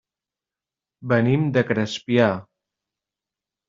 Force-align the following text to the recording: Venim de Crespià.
Venim 1.13 1.45
de 1.59 1.65
Crespià. 1.71 2.35